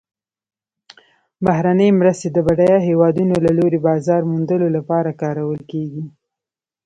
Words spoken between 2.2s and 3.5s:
د بډایه هیوادونو